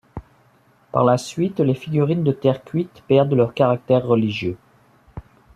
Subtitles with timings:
[0.91, 4.57] Par la suite, les figurines de terre cuite perdent leur caractère religieux.